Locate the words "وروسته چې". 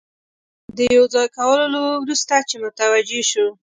2.03-2.55